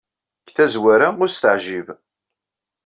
[0.45, 1.87] Deg tazwara, ur as-teɛjib.